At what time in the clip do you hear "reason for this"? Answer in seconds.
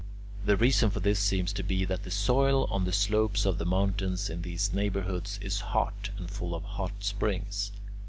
0.57-1.19